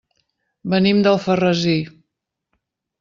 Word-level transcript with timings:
Venim 0.73 1.03
d'Alfarrasí. 1.07 1.77